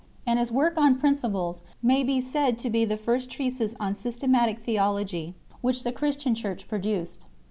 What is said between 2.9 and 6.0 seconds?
first treatise on systematic theology which the